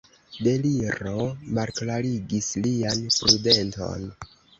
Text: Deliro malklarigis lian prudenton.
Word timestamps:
Deliro 0.45 1.11
malklarigis 1.57 2.47
lian 2.69 3.05
prudenton. 3.19 4.09